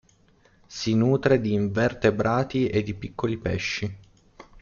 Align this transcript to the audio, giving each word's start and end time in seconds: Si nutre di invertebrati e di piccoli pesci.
Si 0.65 0.95
nutre 0.95 1.39
di 1.39 1.53
invertebrati 1.53 2.65
e 2.65 2.81
di 2.81 2.95
piccoli 2.95 3.37
pesci. 3.37 3.97